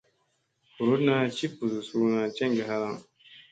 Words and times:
Vuruɗna 0.73 1.15
ci 1.35 1.45
ɓusu 1.57 1.79
suuna 1.87 2.19
jeŋge 2.35 2.63
halaŋ. 2.69 2.95